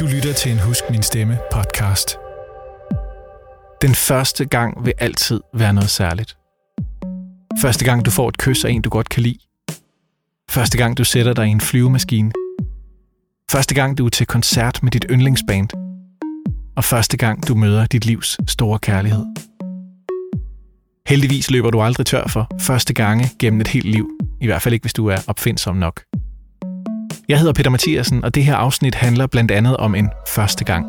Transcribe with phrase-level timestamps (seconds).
[0.00, 2.18] Du lytter til en Husk Min Stemme podcast.
[3.82, 6.36] Den første gang vil altid være noget særligt.
[7.62, 9.38] Første gang du får et kys af en, du godt kan lide.
[10.50, 12.32] Første gang du sætter dig i en flyvemaskine.
[13.50, 15.68] Første gang du er til koncert med dit yndlingsband.
[16.76, 19.24] Og første gang du møder dit livs store kærlighed.
[21.08, 24.10] Heldigvis løber du aldrig tør for første gange gennem et helt liv.
[24.40, 26.02] I hvert fald ikke, hvis du er opfindsom nok.
[27.28, 30.86] Jeg hedder Peter Mathiasen, og det her afsnit handler blandt andet om en første gang.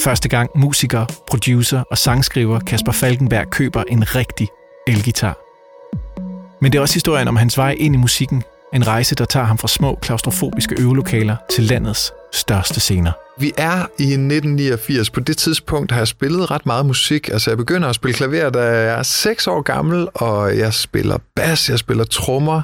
[0.00, 4.48] Første gang musiker, producer og sangskriver Kasper Falkenberg køber en rigtig
[4.86, 5.38] elgitar.
[6.60, 8.42] Men det er også historien om hans vej ind i musikken.
[8.74, 13.12] En rejse, der tager ham fra små klaustrofobiske øvelokaler til landets største scener.
[13.38, 15.10] Vi er i 1989.
[15.10, 17.28] På det tidspunkt har jeg spillet ret meget musik.
[17.28, 21.18] Altså, jeg begynder at spille klaver, da jeg er 6 år gammel, og jeg spiller
[21.36, 22.62] bas, jeg spiller trommer.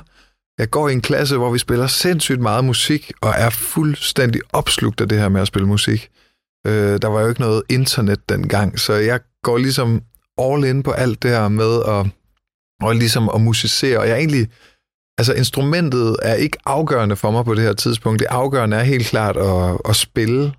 [0.61, 5.01] Jeg går i en klasse, hvor vi spiller sindssygt meget musik, og er fuldstændig opslugt
[5.01, 6.11] af det her med at spille musik.
[6.67, 10.03] Øh, der var jo ikke noget internet dengang, så jeg går ligesom
[10.39, 12.07] all in på alt det her med at,
[12.83, 13.99] og ligesom at musicere.
[13.99, 14.49] Og jeg er egentlig,
[15.19, 18.19] altså instrumentet er ikke afgørende for mig på det her tidspunkt.
[18.19, 20.53] Det afgørende er helt klart at, at spille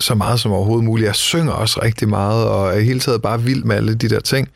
[0.00, 1.06] så meget som overhovedet muligt.
[1.06, 4.20] Jeg synger også rigtig meget, og er hele taget bare vild med alle de der
[4.20, 4.48] ting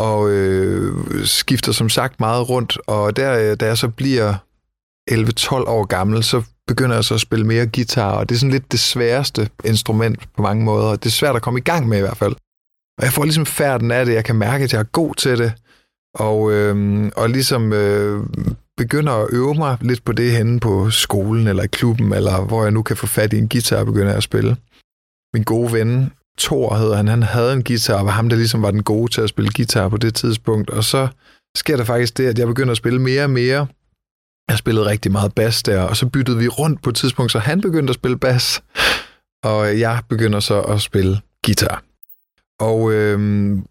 [0.00, 4.34] og øh, skifter som sagt meget rundt, og der, øh, da jeg så bliver
[5.10, 5.14] 11-12
[5.52, 8.72] år gammel, så begynder jeg så at spille mere guitar, og det er sådan lidt
[8.72, 10.86] det sværeste instrument på mange måder.
[10.86, 12.32] og Det er svært at komme i gang med i hvert fald.
[12.98, 15.38] Og jeg får ligesom færden af det, jeg kan mærke, at jeg er god til
[15.38, 15.52] det,
[16.14, 18.26] og, øh, og ligesom øh,
[18.76, 22.62] begynder at øve mig lidt på det henne på skolen eller i klubben, eller hvor
[22.62, 24.56] jeg nu kan få fat i en guitar og begynder at spille.
[25.34, 28.62] Min gode ven, Thor hedder han, han havde en guitar, og var ham, der ligesom
[28.62, 30.70] var den gode til at spille guitar på det tidspunkt.
[30.70, 31.08] Og så
[31.56, 33.66] sker der faktisk det, at jeg begynder at spille mere og mere.
[34.48, 37.38] Jeg spillede rigtig meget bas der, og så byttede vi rundt på et tidspunkt, så
[37.38, 38.62] han begyndte at spille bas,
[39.44, 41.82] og jeg begynder så at spille guitar.
[42.60, 43.18] Og øh,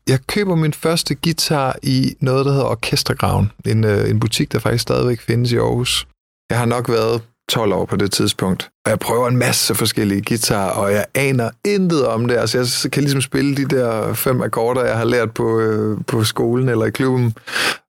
[0.07, 4.59] jeg køber min første guitar i noget, der hedder Orkestergraven, en, øh, en butik, der
[4.59, 6.07] faktisk stadigvæk findes i Aarhus.
[6.49, 8.69] Jeg har nok været 12 år på det tidspunkt.
[8.85, 12.37] Og jeg prøver en masse forskellige guitarer, og jeg aner intet om det.
[12.37, 16.23] Altså, jeg kan ligesom spille de der fem akkorder, jeg har lært på, øh, på
[16.23, 17.35] skolen eller i klubben.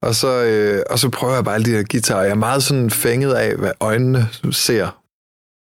[0.03, 2.22] Og så, øh, og så prøver jeg bare alle de her guitarer.
[2.22, 5.00] Jeg er meget sådan fænget af, hvad øjnene ser.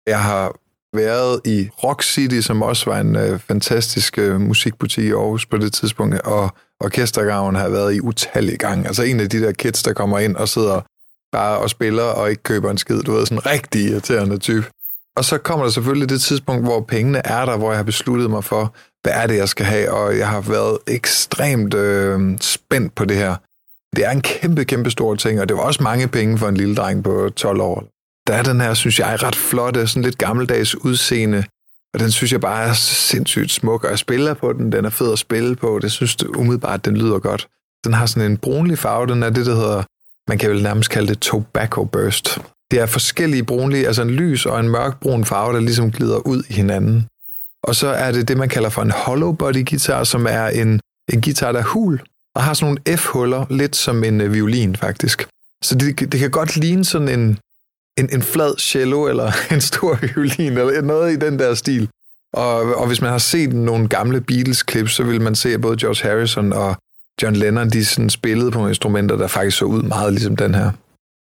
[0.07, 0.53] Jeg har
[0.97, 5.57] været i Rock City, som også var en øh, fantastisk øh, musikbutik i Aarhus på
[5.57, 8.87] det tidspunkt, og Orkestergraven har været i utallige gange.
[8.87, 10.81] Altså en af de der kids, der kommer ind og sidder
[11.33, 13.03] bare og spiller og ikke køber en skid.
[13.03, 14.67] Du ved, sådan en rigtig irriterende type.
[15.17, 18.31] Og så kommer der selvfølgelig det tidspunkt, hvor pengene er der, hvor jeg har besluttet
[18.31, 22.95] mig for, hvad er det, jeg skal have, og jeg har været ekstremt øh, spændt
[22.95, 23.37] på det her.
[23.97, 26.57] Det er en kæmpe, kæmpe stor ting, og det var også mange penge for en
[26.57, 27.85] lille dreng på 12 år.
[28.27, 31.45] Der er den her, synes jeg, ret flotte, sådan lidt gammeldags udseende,
[31.95, 34.91] og den synes jeg bare er sindssygt smuk, og jeg spiller på den, den er
[34.91, 37.49] fed at spille på, det synes jeg umiddelbart, den lyder godt.
[37.85, 39.83] Den har sådan en brunlig farve, den er det, der hedder
[40.29, 42.39] man kan vel nærmest kalde det tobacco burst.
[42.71, 46.27] Det er forskellige brunlige, altså en lys og en mørk brun farve, der ligesom glider
[46.27, 47.07] ud i hinanden.
[47.63, 50.81] Og så er det det, man kalder for en hollow body guitar, som er en,
[51.13, 52.01] en guitar, der er hul
[52.35, 55.29] og har sådan nogle F-huller, lidt som en øh, violin faktisk.
[55.63, 57.39] Så det, det kan godt ligne sådan en,
[57.99, 61.89] en, en flad cello eller en stor violin, eller noget i den der stil.
[62.33, 65.77] Og, og hvis man har set nogle gamle Beatles-klip, så vil man se, at både
[65.77, 66.77] George Harrison og
[67.23, 70.55] John Lennon, de sådan spillede på nogle instrumenter, der faktisk så ud meget ligesom den
[70.55, 70.71] her.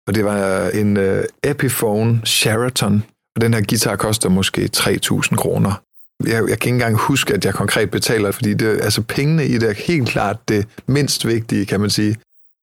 [0.06, 3.04] Og det var en uh, Epiphone Sheraton,
[3.36, 5.82] og den her guitar koster måske 3.000 kroner.
[6.24, 9.58] Jeg, jeg kan ikke engang huske, at jeg konkret betaler, fordi det, altså pengene i
[9.58, 12.16] det er helt klart det mindst vigtige, kan man sige.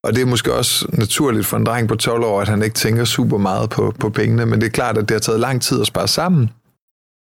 [0.03, 2.73] Og det er måske også naturligt for en dreng på 12 år, at han ikke
[2.73, 5.61] tænker super meget på, på pengene, men det er klart, at det har taget lang
[5.61, 6.49] tid at spare sammen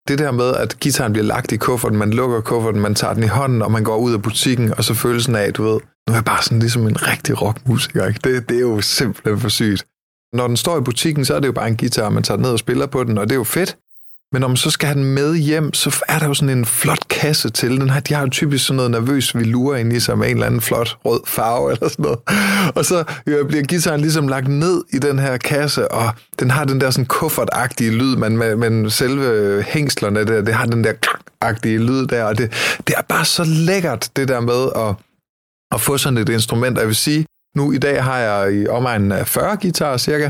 [0.08, 3.24] det der med, at gitaren bliver lagt i kufferten, man lukker kufferten, man tager den
[3.24, 6.14] i hånden, og man går ud af butikken, og så følelsen af, du ved, nu
[6.14, 8.08] er jeg bare sådan ligesom en rigtig rockmusiker.
[8.08, 8.20] Ikke?
[8.24, 9.86] Det, det er jo simpelthen for sygt.
[10.34, 12.44] Når den står i butikken, så er det jo bare en guitar, man tager den
[12.44, 13.78] ned og spiller på den, og det er jo fedt.
[14.34, 16.66] Men når man så skal have den med hjem, så er der jo sådan en
[16.66, 17.82] flot kasse til.
[17.82, 20.34] Den her, de har jo typisk sådan noget nervøs velure ind i sig med en
[20.34, 22.20] eller anden flot rød farve eller sådan noget.
[22.76, 26.66] Og så jo, bliver gitaren ligesom lagt ned i den her kasse, og den har
[26.66, 30.94] den der sådan kuffertagtige lyd, men, men, men selve hængslerne der, det har den der
[31.42, 34.96] agtige lyd der, og det, det er bare så lækkert, det der med at,
[35.72, 36.78] at få sådan et instrument.
[36.78, 37.26] Jeg vil sige,
[37.56, 40.30] nu i dag har jeg i omegnen af 40 guitarer cirka,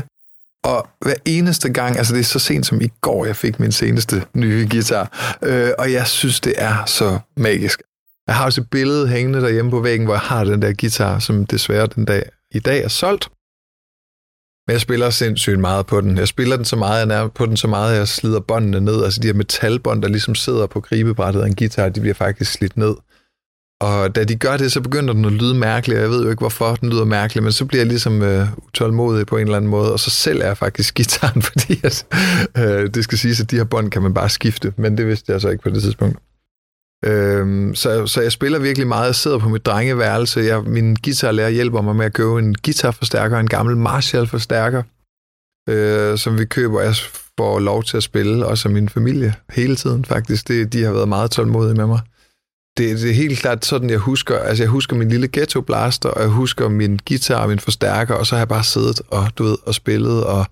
[0.64, 3.72] og hver eneste gang, altså det er så sent som i går, jeg fik min
[3.72, 7.82] seneste nye guitar, øh, og jeg synes, det er så magisk.
[8.26, 11.18] Jeg har også et billede hængende derhjemme på væggen, hvor jeg har den der guitar,
[11.18, 13.28] som desværre den dag i dag er solgt.
[14.66, 16.18] Men jeg spiller sindssygt meget på den.
[16.18, 19.04] Jeg spiller den så meget, jeg er på den så meget, jeg slider båndene ned.
[19.04, 22.52] Altså de her metalbånd, der ligesom sidder på gribebrættet af en guitar, de bliver faktisk
[22.52, 22.94] slidt ned.
[23.82, 26.30] Og da de gør det, så begynder den at lyde mærkeligt, og jeg ved jo
[26.30, 29.56] ikke, hvorfor den lyder mærkeligt, men så bliver jeg ligesom øh, utålmodig på en eller
[29.56, 32.06] anden måde, og så sælger jeg faktisk gitaren, fordi at,
[32.58, 35.32] øh, det skal siges, at de her bånd kan man bare skifte, men det vidste
[35.32, 36.18] jeg så ikke på det tidspunkt.
[37.04, 39.06] Øh, så, så jeg spiller virkelig meget.
[39.06, 40.40] Jeg sidder på mit drengeværelse.
[40.40, 44.82] Jeg, min guitarlærer hjælper mig med at købe en guitarforstærker, en gammel Marshall-forstærker,
[45.68, 46.80] øh, som vi køber.
[46.80, 46.94] Jeg
[47.38, 50.48] får lov til at spille, også af min familie, hele tiden faktisk.
[50.48, 52.00] Det, de har været meget tålmodige med mig
[52.76, 56.08] det, det er helt klart sådan, jeg husker, altså jeg husker min lille ghetto blaster,
[56.08, 59.30] og jeg husker min guitar og min forstærker, og så har jeg bare siddet og,
[59.38, 60.46] du ved, og spillet, og,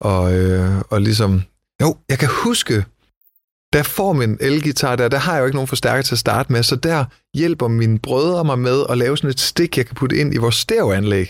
[0.00, 1.42] og, øh, og ligesom,
[1.82, 2.84] jo, jeg kan huske,
[3.72, 6.52] da får min elgitar der, der har jeg jo ikke nogen forstærker til at starte
[6.52, 7.04] med, så der
[7.34, 10.36] hjælper mine brødre mig med at lave sådan et stik, jeg kan putte ind i
[10.36, 11.26] vores stereoanlæg.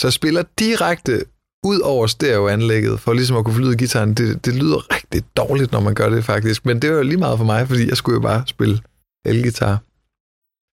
[0.00, 1.24] Så jeg spiller direkte
[1.64, 4.14] ud over stereoanlægget, for ligesom at kunne flyde gitaren.
[4.14, 7.16] Det, det lyder rigtig dårligt, når man gør det faktisk, men det var jo lige
[7.16, 8.80] meget for mig, fordi jeg skulle jo bare spille
[9.24, 9.78] elgitar.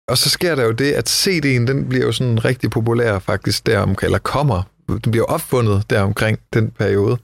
[0.08, 3.66] Og så sker der jo det, at CD'en, den bliver jo sådan rigtig populær faktisk
[3.66, 4.62] deromkring, eller kommer.
[4.88, 7.18] Den bliver opfundet deromkring den periode.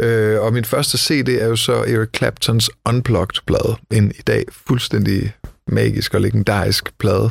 [0.00, 3.76] Øh, og min første CD er jo så Eric Claptons Unplugged-plade.
[3.92, 5.32] En i dag fuldstændig
[5.66, 7.30] magisk og legendarisk plade.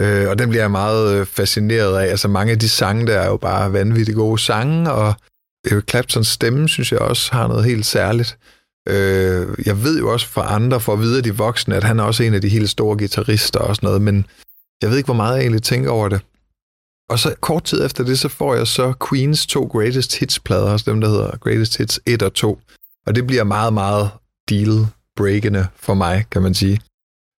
[0.00, 2.06] Øh, og den bliver jeg meget øh, fascineret af.
[2.06, 5.14] Altså mange af de sange, der er jo bare vanvittigt gode sange, og
[5.70, 8.38] Eric Claptons stemme, synes jeg også har noget helt særligt.
[8.88, 11.98] Øh, jeg ved jo også fra andre, for at vide af de voksne, at han
[11.98, 14.26] er også en af de helt store guitarister og sådan noget, men
[14.82, 16.20] jeg ved ikke, hvor meget jeg egentlig tænker over det.
[17.10, 20.90] Og så kort tid efter det, så får jeg så Queens to Greatest Hits-plader, altså
[20.90, 22.60] dem, der hedder Greatest Hits 1 og 2.
[23.06, 24.10] Og det bliver meget, meget
[24.50, 26.80] deal-breakende for mig, kan man sige.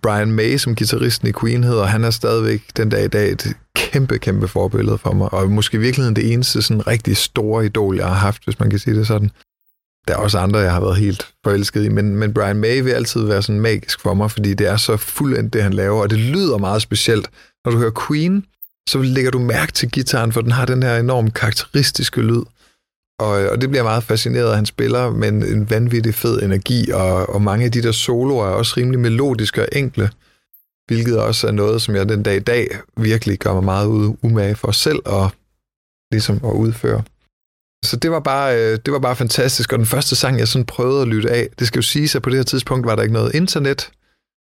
[0.03, 3.55] Brian May, som guitaristen i Queen hedder, han er stadigvæk den dag i dag et
[3.75, 7.95] kæmpe, kæmpe forbillede for mig, og måske i virkeligheden det eneste sådan rigtig store idol,
[7.95, 9.31] jeg har haft, hvis man kan sige det sådan.
[10.09, 12.91] Der er også andre, jeg har været helt forelsket i, men, men Brian May vil
[12.91, 16.09] altid være sådan magisk for mig, fordi det er så fuldendt, det han laver, og
[16.09, 17.29] det lyder meget specielt.
[17.65, 18.45] Når du hører Queen,
[18.89, 22.41] så lægger du mærke til gitaren, for den har den her enormt karakteristiske lyd.
[23.19, 26.91] Og, og det bliver meget fascineret, at han spiller med en, en vanvittig fed energi,
[26.91, 30.09] og, og mange af de der soloer er også rimelig melodiske og enkle,
[30.87, 32.67] hvilket også er noget, som jeg den dag i dag
[32.97, 35.31] virkelig gør mig meget umage for selv og
[36.11, 37.03] ligesom at udføre.
[37.85, 40.65] Så det var, bare, øh, det var bare fantastisk, og den første sang, jeg sådan
[40.65, 43.03] prøvede at lytte af, det skal jo sige, at på det her tidspunkt var der
[43.03, 43.91] ikke noget internet,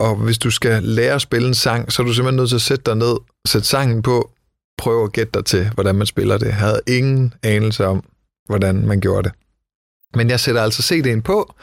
[0.01, 2.57] og hvis du skal lære at spille en sang, så er du simpelthen nødt til
[2.57, 3.17] at sætte dig ned,
[3.47, 4.31] sætte sangen på,
[4.79, 6.47] prøve at gætte dig til, hvordan man spiller det.
[6.47, 8.05] Jeg havde ingen anelse om,
[8.47, 9.33] hvordan man gjorde det.
[10.15, 11.55] Men jeg sætter altså CD'en på,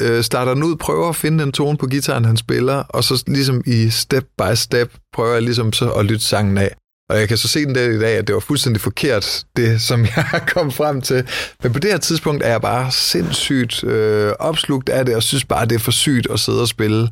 [0.00, 3.24] øh, starter den ud, prøver at finde den tone på gitaren, han spiller, og så
[3.26, 6.76] ligesom i step by step prøver jeg ligesom så at lytte sangen af.
[7.10, 9.82] Og jeg kan så se den der i dag, at det var fuldstændig forkert, det
[9.82, 11.28] som jeg kom frem til.
[11.62, 15.44] Men på det her tidspunkt er jeg bare sindssygt øh, opslugt af det, og synes
[15.44, 17.08] bare, det er for sygt at sidde og spille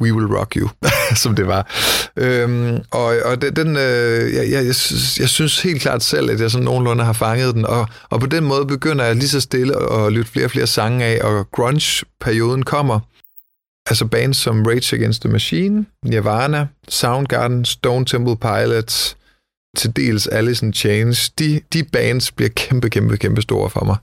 [0.00, 0.68] We Will Rock You,
[1.22, 1.72] som det var.
[2.16, 6.40] Øhm, og og den, øh, jeg, jeg, jeg, synes, jeg synes helt klart selv, at
[6.40, 9.40] jeg sådan nogenlunde har fanget den, og, og på den måde begynder jeg lige så
[9.40, 13.00] stille at lytte flere og flere sange af, og grunge-perioden kommer.
[13.86, 19.16] Altså bands som Rage Against the Machine, Nirvana, Soundgarden, Stone Temple Pilots,
[19.76, 23.96] til dels Alice in Chains, de, de bands bliver kæmpe, kæmpe, kæmpe store for mig.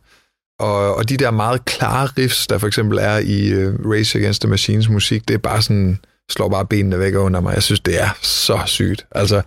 [0.60, 4.42] Og, og de der meget klare riffs, der for eksempel er i uh, Race Against
[4.42, 6.00] the Machines musik, det er bare sådan,
[6.32, 7.54] slår bare benene væk under mig.
[7.54, 9.06] Jeg synes, det er så sygt.
[9.12, 9.42] Altså,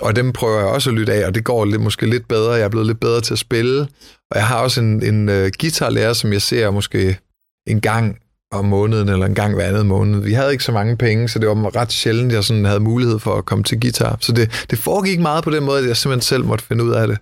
[0.00, 2.52] og dem prøver jeg også at lytte af, og det går lidt, måske lidt bedre.
[2.52, 3.88] Jeg er blevet lidt bedre til at spille.
[4.30, 7.18] Og jeg har også en, en uh, guitarlærer, som jeg ser måske
[7.66, 8.18] en gang
[8.52, 10.20] om måneden, eller en gang hver andet måned.
[10.20, 13.18] Vi havde ikke så mange penge, så det var ret sjældent, jeg sådan havde mulighed
[13.18, 14.16] for at komme til guitar.
[14.20, 16.90] Så det, det foregik meget på den måde, at jeg simpelthen selv måtte finde ud
[16.90, 17.18] af det.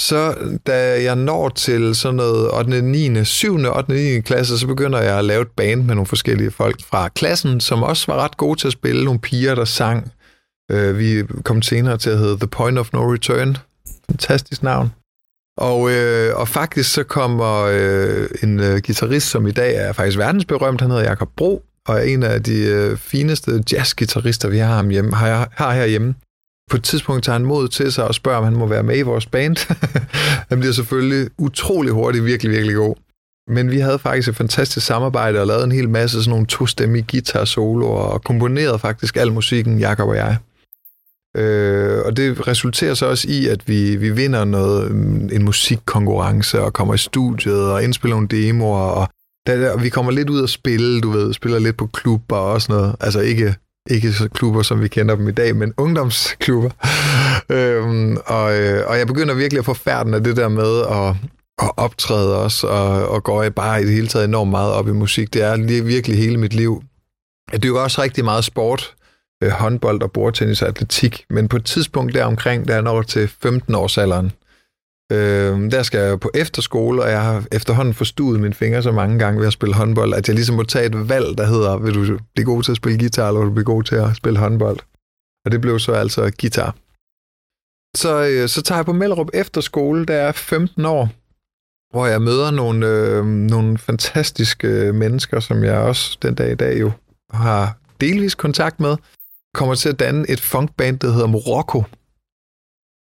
[0.00, 0.34] Så
[0.66, 2.82] da jeg når til sådan noget 8.
[2.82, 3.24] 9.
[3.24, 3.56] 7.
[3.76, 3.92] 8.
[3.92, 4.20] 9.
[4.20, 7.82] klasse, så begynder jeg at lave et band med nogle forskellige folk fra klassen, som
[7.82, 9.04] også var ret gode til at spille.
[9.04, 10.12] Nogle piger, der sang.
[10.70, 13.56] Øh, vi kom senere til at hedde The Point of No Return.
[14.10, 14.90] Fantastisk navn.
[15.56, 20.18] Og, øh, og faktisk så kommer øh, en øh, guitarist, som i dag er faktisk
[20.18, 24.90] verdensberømt, han hedder Jakob Bro, og er en af de øh, fineste jazzgitarrister, vi har,
[24.90, 26.14] hjemme, har, har herhjemme.
[26.70, 28.98] På et tidspunkt tager han mod til sig og spørger, om han må være med
[28.98, 29.56] i vores band.
[30.50, 32.94] han bliver selvfølgelig utrolig hurtigt virkelig, virkelig god.
[33.48, 37.06] Men vi havde faktisk et fantastisk samarbejde og lavet en hel masse sådan nogle to-stemmige
[37.10, 40.36] guitar-soloer og komponerede faktisk al musikken, Jakob og jeg.
[41.36, 46.60] Øh, og det resulterer så også i, at vi, vi vinder noget, mm, en musikkonkurrence
[46.60, 48.78] og kommer i studiet og indspiller nogle demoer.
[48.78, 49.08] Og
[49.46, 52.62] der, der, vi kommer lidt ud og spille, du ved, spiller lidt på klubber og
[52.62, 52.96] sådan noget.
[53.00, 53.54] Altså ikke,
[53.90, 56.70] ikke så klubber, som vi kender dem i dag, men ungdomsklubber.
[57.56, 61.14] øhm, og, øh, og jeg begynder virkelig at få færden af det der med at,
[61.62, 64.88] at optræde også, og, og går jeg bare i det hele taget enormt meget op
[64.88, 65.34] i musik.
[65.34, 66.82] Det er virkelig hele mit liv.
[67.52, 68.94] Det er også rigtig meget sport,
[69.42, 73.02] øh, håndbold og bordtennis og atletik, men på et tidspunkt der omkring, der er når
[73.02, 74.32] til 15 års alderen,
[75.12, 79.18] øh, der skal jeg på efterskole, og jeg har efterhånden forstuet mine fingre så mange
[79.18, 81.94] gange ved at spille håndbold, at jeg ligesom må tage et valg, der hedder, vil
[81.94, 84.38] du blive god til at spille guitar, eller vil du blive god til at spille
[84.38, 84.78] håndbold?
[85.44, 86.74] Og det blev så altså guitar.
[87.96, 91.08] Så, øh, så tager jeg på Mellerup efterskole, der er 15 år,
[91.92, 96.80] hvor jeg møder nogle, øh, nogle fantastiske mennesker, som jeg også den dag i dag
[96.80, 96.92] jo
[97.30, 98.96] har delvis kontakt med,
[99.54, 101.84] kommer til at danne et funkband, der hedder Morocco.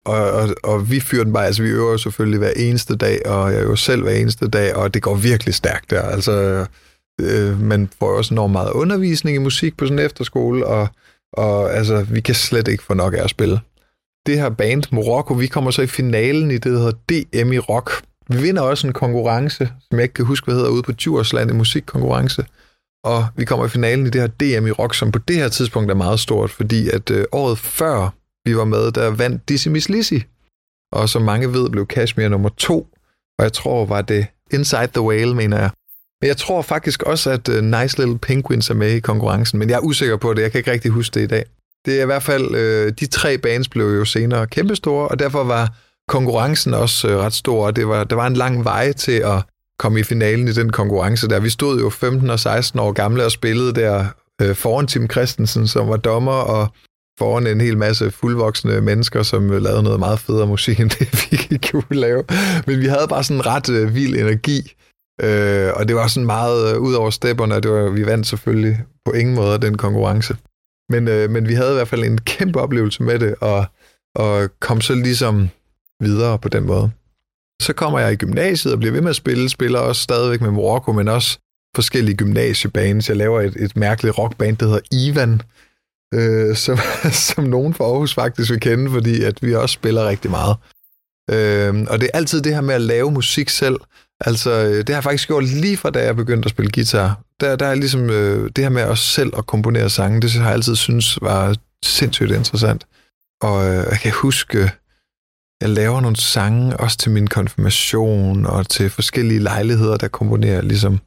[0.06, 3.26] Og, og, og vi fyrer den bare, altså vi øver jo selvfølgelig hver eneste dag,
[3.26, 6.02] og jeg øver selv hver eneste dag, og det går virkelig stærkt der.
[6.02, 6.66] Altså,
[7.20, 10.88] øh, man får også enormt meget undervisning i musik på sådan en efterskole, og,
[11.32, 13.60] og altså, vi kan slet ikke få nok af at spille.
[14.26, 17.58] Det her band, Morocco, vi kommer så i finalen i det, der hedder DM i
[17.58, 17.90] Rock.
[18.28, 21.50] Vi vinder også en konkurrence, som jeg ikke kan huske, hvad hedder, ude på Djursland,
[21.50, 22.44] en musikkonkurrence.
[23.04, 25.48] Og vi kommer i finalen i det her DM i Rock, som på det her
[25.48, 29.68] tidspunkt er meget stort, fordi at øh, året før vi var med, der vandt Dizzy
[29.68, 30.18] Miss Lizzy.
[30.92, 32.88] Og som mange ved, blev Kashmir nummer to,
[33.38, 35.70] og jeg tror, var det Inside the Whale, mener jeg.
[36.20, 39.70] Men jeg tror faktisk også, at uh, Nice Little Penguins er med i konkurrencen, men
[39.70, 40.42] jeg er usikker på det.
[40.42, 41.44] Jeg kan ikke rigtig huske det i dag.
[41.86, 45.44] Det er i hvert fald, øh, de tre bands blev jo senere kæmpestore, og derfor
[45.44, 45.76] var
[46.08, 49.42] konkurrencen også øh, ret stor, og det var, der var en lang vej til at
[49.78, 51.40] komme i finalen i den konkurrence der.
[51.40, 54.06] Vi stod jo 15 og 16 år gamle og spillede der
[54.42, 56.68] øh, foran Tim Christensen, som var dommer, og
[57.18, 61.58] foran en hel masse fuldvoksne mennesker, som lavede noget meget federe musik, end det vi
[61.70, 62.24] kunne lave.
[62.66, 64.72] Men vi havde bare sådan en ret øh, vild energi,
[65.22, 68.84] øh, og det var sådan meget øh, ud over stepperne, det var, vi vandt selvfølgelig
[69.04, 70.36] på ingen måde den konkurrence.
[70.90, 73.66] Men, øh, men vi havde i hvert fald en kæmpe oplevelse med det, og,
[74.14, 75.48] og kom så ligesom
[76.00, 76.90] videre på den måde.
[77.62, 80.50] Så kommer jeg i gymnasiet og bliver ved med at spille, spiller også stadigvæk med
[80.50, 81.38] Morocco, men også
[81.76, 83.08] forskellige gymnasiebands.
[83.08, 85.42] Jeg laver et, et mærkeligt rockband, der hedder Ivan,
[86.14, 86.78] øh, som,
[87.28, 90.56] som nogen fra Aarhus faktisk vil kende, fordi at vi også spiller rigtig meget.
[91.30, 93.76] Øh, og det er altid det her med at lave musik selv.
[94.20, 97.20] Altså, øh, det har jeg faktisk gjort lige fra da jeg begyndte at spille guitar.
[97.40, 100.44] Der, der er ligesom øh, det her med os selv at komponere sange, det har
[100.44, 102.86] jeg altid synes var sindssygt interessant.
[103.42, 104.70] Og øh, jeg kan huske,
[105.60, 110.98] jeg laver nogle sange også til min konfirmation og til forskellige lejligheder, der komponerer ligesom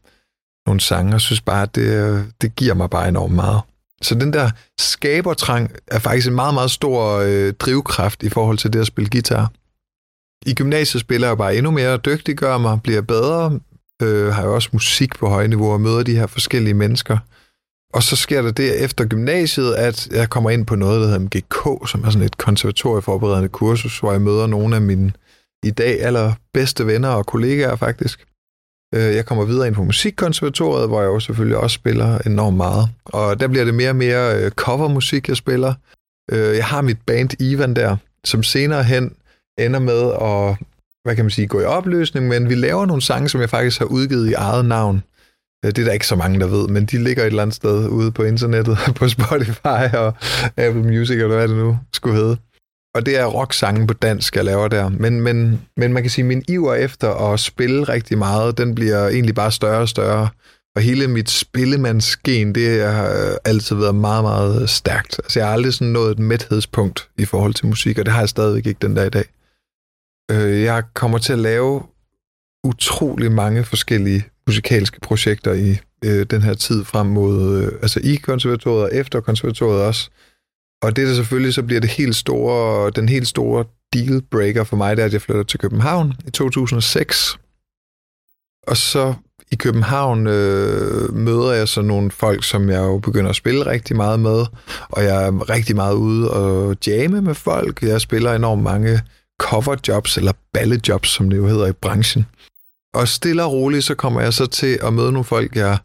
[0.68, 3.62] nogle sange, og synes bare, at det, det giver mig bare enormt meget.
[4.02, 4.50] Så den der
[4.80, 9.10] skabertrang er faktisk en meget, meget stor øh, drivkraft i forhold til det at spille
[9.10, 9.52] guitar.
[10.46, 13.60] I gymnasiet spiller jeg bare endnu mere, dygtiggør mig, bliver bedre,
[14.02, 17.18] øh, har jo også musik på høje niveau og møder de her forskellige mennesker.
[17.94, 21.20] Og så sker der det efter gymnasiet, at jeg kommer ind på noget, der hedder
[21.20, 25.12] MGK, som er sådan et konservatorieforberedende kursus, hvor jeg møder nogle af mine
[25.64, 28.28] i dag allerbedste venner og kollegaer faktisk.
[28.96, 32.90] Øh, jeg kommer videre ind på musikkonservatoriet, hvor jeg jo selvfølgelig også spiller enormt meget.
[33.06, 35.74] Og der bliver det mere og mere øh, covermusik, jeg spiller.
[36.32, 39.16] Øh, jeg har mit band Ivan der, som senere hen
[39.60, 40.68] ender med at,
[41.04, 43.80] hvad kan man sige, gå i opløsning, men vi laver nogle sange, som jeg faktisk
[43.80, 45.04] har udgivet i eget navn.
[45.66, 47.56] Øh, det er der ikke så mange, der ved, men de ligger et eller andet
[47.56, 50.14] sted ude på internettet, på Spotify og
[50.58, 52.38] Apple Music, eller hvad det nu skulle hedde
[52.98, 54.90] og det er rock-sange på dansk, jeg laver der.
[54.90, 58.76] Men, men, men man kan sige, at min iver efter at spille rigtig meget, den
[58.76, 60.30] bliver egentlig bare større og større.
[60.76, 65.20] Og hele mit spillemandsgen, det har øh, altid været meget, meget stærkt.
[65.24, 68.20] Altså jeg har aldrig sådan nået et mæthedspunkt i forhold til musik, og det har
[68.20, 69.26] jeg stadigvæk ikke den dag i dag.
[70.32, 71.84] Øh, jeg kommer til at lave
[72.68, 78.16] utrolig mange forskellige musikalske projekter i øh, den her tid frem mod, øh, altså i
[78.16, 80.10] konservatoriet og efter konservatoriet også.
[80.82, 84.98] Og det der selvfølgelig så bliver det helt store, den helt store dealbreaker for mig,
[84.98, 87.38] det er, at jeg flytter til København i 2006.
[88.68, 89.14] Og så
[89.52, 93.96] i København øh, møder jeg så nogle folk, som jeg jo begynder at spille rigtig
[93.96, 94.46] meget med,
[94.90, 97.82] og jeg er rigtig meget ude og jamme med folk.
[97.82, 99.02] Jeg spiller enormt mange
[99.42, 102.26] coverjobs, eller ballejobs, som det jo hedder i branchen.
[102.98, 105.78] Og stille og roligt, så kommer jeg så til at møde nogle folk, jeg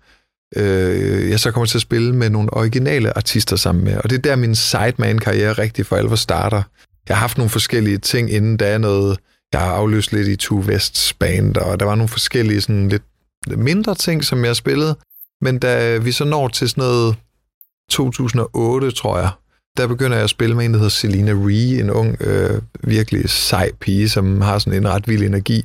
[0.57, 3.97] øh, jeg så kommer til at spille med nogle originale artister sammen med.
[3.97, 6.62] Og det er der, min sideman-karriere rigtig for alvor starter.
[7.09, 9.19] Jeg har haft nogle forskellige ting inden, der er noget,
[9.52, 13.02] jeg har afløst lidt i Two Vests band, og der var nogle forskellige sådan lidt
[13.47, 14.97] mindre ting, som jeg spillede.
[15.40, 17.16] Men da vi så når til sådan noget
[17.90, 19.31] 2008, tror jeg,
[19.76, 23.31] der begynder jeg at spille med en, der hedder Selina Ree, en ung, øh, virkelig
[23.31, 25.64] sej pige, som har sådan en ret vild energi.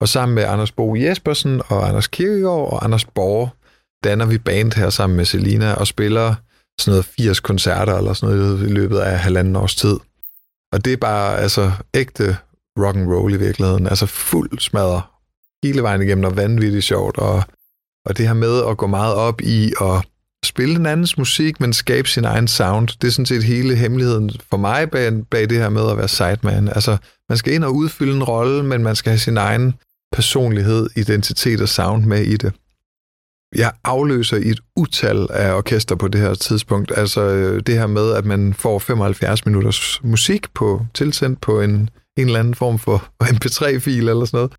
[0.00, 3.50] Og sammen med Anders Bo Jespersen og Anders Kirkegaard og Anders Borg,
[4.04, 6.34] danner vi band her sammen med Selina og spiller
[6.80, 9.96] sådan noget 80 koncerter eller sådan noget i løbet af halvanden års tid.
[10.72, 12.36] Og det er bare altså ægte
[12.78, 13.86] rock and roll i virkeligheden.
[13.86, 15.02] Altså fuld smadre
[15.64, 17.18] hele vejen igennem og vanvittigt sjovt.
[17.18, 17.42] Og,
[18.06, 20.06] og det her med at gå meget op i at
[20.44, 22.88] spille den andens musik, men skabe sin egen sound.
[22.88, 26.08] Det er sådan set hele hemmeligheden for mig bag, bag det her med at være
[26.08, 26.68] sideman.
[26.68, 26.96] Altså,
[27.28, 29.74] man skal ind og udfylde en rolle, men man skal have sin egen
[30.12, 32.52] personlighed, identitet og sound med i det.
[33.54, 36.92] Jeg afløser i et utal af orkester på det her tidspunkt.
[36.96, 41.90] Altså øh, det her med, at man får 75 minutters musik på tilsendt på en,
[42.18, 44.52] en eller anden form for MP3-fil eller sådan noget.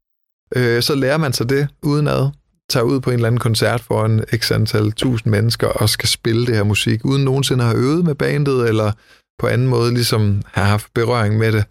[0.55, 2.29] Øh, så lærer man sig det udenad
[2.69, 6.09] tager ud på en eller anden koncert for en x antal tusind mennesker og skal
[6.09, 8.91] spille det her musik, uden nogensinde at have øvet med bandet, eller
[9.39, 11.63] på anden måde ligesom have haft berøring med det.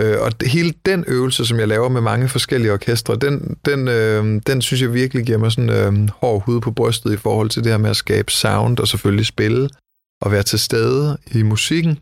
[0.00, 4.40] Øh, og hele den øvelse, som jeg laver med mange forskellige orkestre, den, den, øh,
[4.46, 7.64] den synes jeg virkelig giver mig sådan øh, hård hud på brystet i forhold til
[7.64, 9.68] det her med at skabe sound og selvfølgelig spille
[10.22, 11.98] og være til stede i musikken,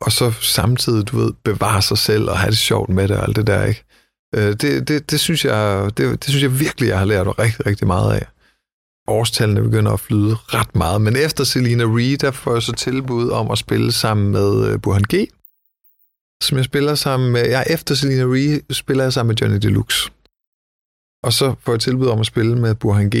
[0.00, 3.22] og så samtidig, du ved, bevare sig selv og have det sjovt med det og
[3.22, 3.84] alt det der, ikke?
[4.34, 7.66] Øh, det, det, det, synes jeg, det, det synes jeg virkelig, jeg har lært rigtig,
[7.66, 8.26] rigtig meget af.
[9.08, 13.30] Årstallene begynder at flyde ret meget, men efter Selina Reed, der får jeg så tilbud
[13.30, 15.28] om at spille sammen med øh, Burhan G.,
[16.42, 20.10] som jeg spiller sammen med, ja, efter Selina Reed spiller jeg sammen med Johnny Deluxe.
[21.22, 23.16] Og så får jeg tilbud om at spille med Burhan G.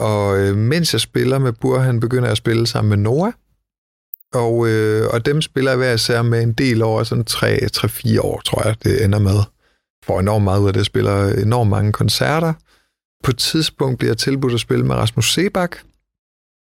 [0.00, 3.32] Og øh, mens jeg spiller med Burhan, begynder jeg at spille sammen med Noah.
[4.34, 8.40] Og, øh, og dem spiller jeg hver især med en del over, sådan 3-4 år,
[8.40, 9.40] tror jeg, det ender med
[10.06, 12.52] får enormt meget ud af det, jeg spiller enormt mange koncerter.
[13.24, 15.76] På et tidspunkt bliver jeg tilbudt at spille med Rasmus Sebak,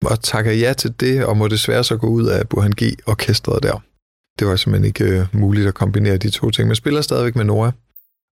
[0.06, 3.84] og takker ja til det, og må desværre så gå ud af Burhan G-orkestret der.
[4.40, 7.46] Det var simpelthen ikke øh, muligt at kombinere de to ting, men spiller stadigvæk med
[7.46, 7.72] Nora.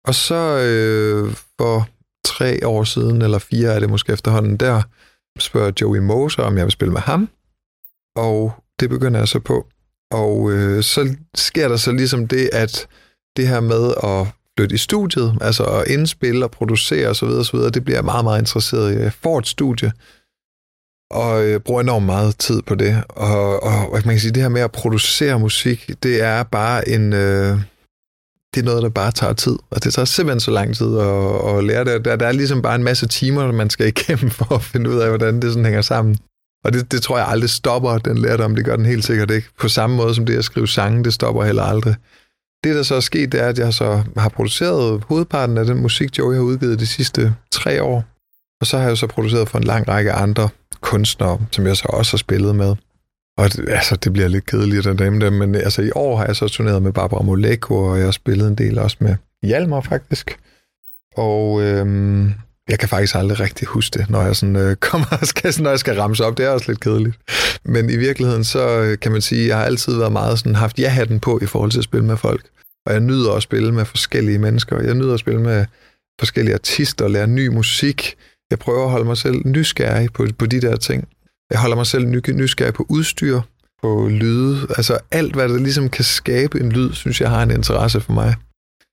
[0.07, 1.89] Og så øh, for
[2.25, 4.83] tre år siden, eller fire er det måske efterhånden der,
[5.39, 7.29] spørger Joey Moser, om jeg vil spille med ham.
[8.17, 9.67] Og det begynder jeg så på.
[10.11, 12.89] Og øh, så sker der så ligesom det, at
[13.37, 17.85] det her med at flytte i studiet, altså at indspille og producere osv., osv., det
[17.85, 18.97] bliver jeg meget, meget interesseret i.
[18.97, 19.93] Jeg får et studie,
[21.11, 23.03] og øh, bruger enormt meget tid på det.
[23.09, 26.43] Og, og hvad kan man kan sige, det her med at producere musik, det er
[26.43, 27.13] bare en...
[27.13, 27.59] Øh,
[28.55, 29.57] det er noget, der bare tager tid.
[29.71, 32.05] Og det tager simpelthen så lang tid at, at lære det.
[32.05, 34.99] Der, der er ligesom bare en masse timer, man skal igennem for at finde ud
[34.99, 36.19] af, hvordan det sådan hænger sammen.
[36.65, 38.55] Og det, det tror jeg aldrig stopper, den lærdom.
[38.55, 39.49] Det gør den helt sikkert ikke.
[39.61, 41.95] På samme måde som det at skrive sange, det stopper heller aldrig.
[42.65, 45.83] Det, der så er sket, det er, at jeg så har produceret hovedparten af den
[45.83, 48.05] musik, Joey har udgivet de sidste tre år.
[48.61, 50.49] Og så har jeg så produceret for en lang række andre
[50.81, 52.77] kunstnere, som jeg så også har spillet med.
[53.39, 56.37] Og det, altså, det bliver lidt kedeligt at dem, men altså, i år har jeg
[56.37, 60.39] så turneret med Barbara Moleko, og jeg har spillet en del også med Hjalmar, faktisk.
[61.17, 62.33] Og øhm,
[62.69, 65.79] jeg kan faktisk aldrig rigtig huske det, når jeg, sådan, øh, kommer, skal, når jeg
[65.79, 66.39] skal ramse op.
[66.39, 67.17] Det er også lidt kedeligt.
[67.65, 70.55] Men i virkeligheden, så øh, kan man sige, at jeg har altid været meget sådan,
[70.55, 72.45] haft ja-hatten på i forhold til at spille med folk.
[72.87, 74.83] Og jeg nyder at spille med forskellige mennesker.
[74.83, 75.65] Jeg nyder at spille med
[76.19, 78.17] forskellige artister og lære ny musik.
[78.51, 81.09] Jeg prøver at holde mig selv nysgerrig på, på de der ting.
[81.51, 83.41] Jeg holder mig selv nysgerrig på udstyr,
[83.83, 84.67] på lyde.
[84.77, 88.13] Altså alt, hvad der ligesom kan skabe en lyd, synes jeg har en interesse for
[88.13, 88.35] mig.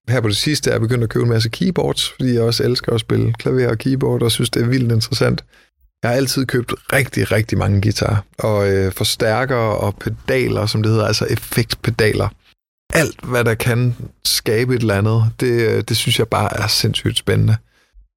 [0.09, 2.63] Her på det sidste er jeg begyndt at købe en masse keyboards, fordi jeg også
[2.63, 5.45] elsker at spille klaver og keyboard, og synes, det er vildt interessant.
[6.03, 10.91] Jeg har altid købt rigtig, rigtig mange guitarer, og øh, forstærkere og pedaler, som det
[10.91, 12.29] hedder, altså effektpedaler
[12.93, 16.67] alt, hvad der kan skabe et eller andet, det, øh, det synes jeg bare er
[16.67, 17.55] sindssygt spændende.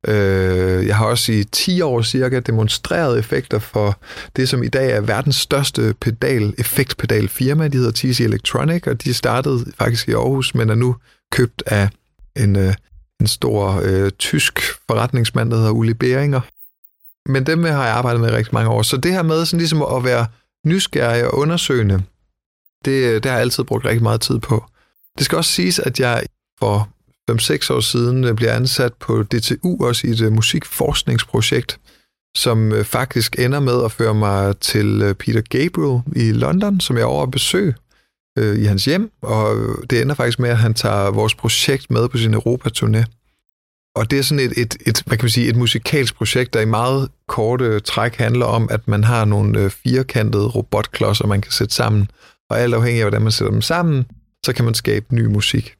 [0.06, 3.98] Øh, jeg har også i 10 år cirka demonstreret effekter for
[4.36, 7.68] det, som i dag er verdens største pedal, effektpedal firma.
[7.68, 10.96] De hedder TC Electronic, og de startede faktisk i Aarhus, men er nu
[11.32, 11.88] købt af
[12.36, 12.74] en, øh,
[13.20, 16.40] en stor øh, tysk forretningsmand, der hedder Uli Beringer.
[17.28, 18.82] Men dem har jeg arbejdet med rigtig mange år.
[18.82, 20.26] Så det her med sådan ligesom at være
[20.66, 22.02] nysgerrig og undersøgende,
[22.84, 24.64] det, øh, det har jeg altid brugt rigtig meget tid på.
[25.18, 26.22] Det skal også siges, at jeg
[26.58, 26.88] for
[27.30, 31.80] 5-6 år siden øh, bliver ansat på DTU, også i et øh, musikforskningsprojekt,
[32.36, 37.02] som øh, faktisk ender med at føre mig til Peter Gabriel i London, som jeg
[37.02, 37.74] er over at besøge
[38.38, 39.56] øh, i hans hjem, og
[39.90, 43.04] det ender faktisk med, at han tager vores projekt med på sin Europa-turné.
[43.96, 46.60] Og det er sådan et, et, et, hvad kan man sige, et musikalsk projekt, der
[46.60, 51.74] i meget korte træk handler om, at man har nogle firkantede robotklodser, man kan sætte
[51.74, 52.10] sammen,
[52.50, 54.06] og alt afhængig af, hvordan man sætter dem sammen,
[54.44, 55.76] så kan man skabe ny musik.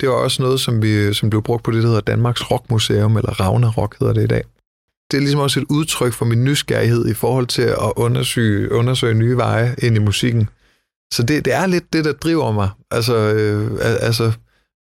[0.00, 3.16] Det var også noget, som, vi, som blev brugt på det, der hedder Danmarks Rockmuseum,
[3.16, 4.42] eller Ragnarok hedder det i dag.
[5.10, 9.14] Det er ligesom også et udtryk for min nysgerrighed i forhold til at undersøge, undersøge
[9.14, 10.48] nye veje ind i musikken.
[11.12, 12.70] Så det, det er lidt det, der driver mig.
[12.90, 14.32] Altså, øh, altså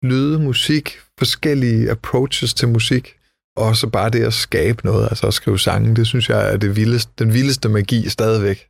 [0.03, 3.17] lyde, musik, forskellige approaches til musik,
[3.57, 6.57] og så bare det at skabe noget, altså at skrive sange, det synes jeg er
[6.57, 8.69] det vildeste, den vildeste magi stadigvæk.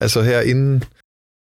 [0.00, 0.84] Altså her inden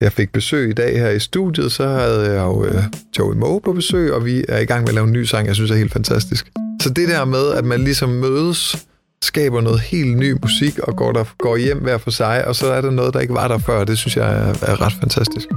[0.01, 2.83] jeg fik besøg i dag her i studiet, så havde jeg jo øh,
[3.19, 5.47] Joey Moe på besøg, og vi er i gang med at lave en ny sang,
[5.47, 6.51] jeg synes er helt fantastisk.
[6.81, 8.85] Så det der med, at man ligesom mødes,
[9.21, 12.67] skaber noget helt ny musik, og går, der, går hjem hver for sig, og så
[12.67, 15.47] er der noget, der ikke var der før, det synes jeg er, er ret fantastisk.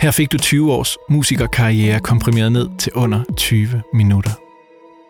[0.00, 4.30] Her fik du 20 års musikerkarriere komprimeret ned til under 20 minutter.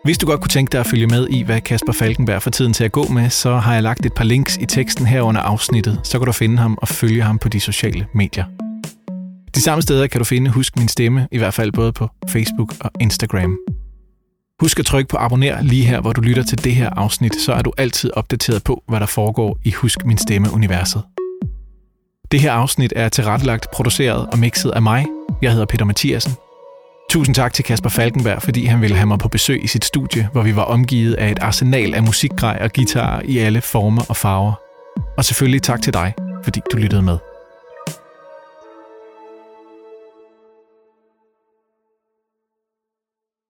[0.04, 2.72] Hvis du godt kunne tænke dig at følge med i, hvad Kasper Falkenberg får tiden
[2.72, 5.40] til at gå med, så har jeg lagt et par links i teksten her under
[5.40, 8.67] afsnittet, så kan du finde ham og følge ham på de sociale medier.
[9.58, 12.74] De samme steder kan du finde Husk Min Stemme, i hvert fald både på Facebook
[12.80, 13.58] og Instagram.
[14.60, 17.52] Husk at trykke på abonner lige her, hvor du lytter til det her afsnit, så
[17.52, 21.02] er du altid opdateret på, hvad der foregår i Husk Min Stemme-universet.
[22.32, 25.06] Det her afsnit er tilrettelagt, produceret og mixet af mig.
[25.42, 26.32] Jeg hedder Peter Mathiasen.
[27.10, 30.28] Tusind tak til Kasper Falkenberg, fordi han ville have mig på besøg i sit studie,
[30.32, 34.16] hvor vi var omgivet af et arsenal af musikgrej og guitar i alle former og
[34.16, 34.52] farver.
[35.16, 36.12] Og selvfølgelig tak til dig,
[36.44, 37.27] fordi du lyttede med.